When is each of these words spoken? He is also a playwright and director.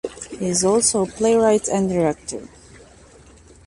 He 0.31 0.47
is 0.47 0.63
also 0.63 1.03
a 1.05 1.07
playwright 1.07 1.67
and 1.67 1.87
director. 1.87 2.49